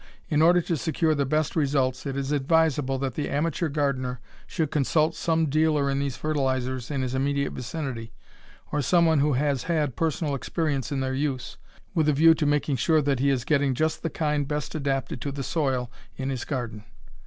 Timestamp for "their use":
11.01-11.57